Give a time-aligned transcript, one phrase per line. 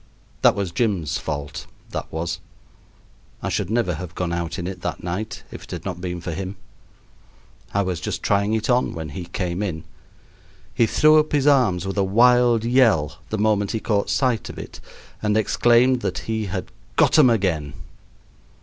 [0.41, 2.39] That was Jim's fault, that was.
[3.43, 6.19] I should never have gone out in it that night if it had not been
[6.19, 6.55] for him.
[7.71, 9.83] I was just trying it on when he came in.
[10.73, 14.57] He threw up his arms with a wild yell the moment he caught sight of
[14.57, 14.79] it,
[15.21, 17.75] and exclaimed that he had "got 'em again!"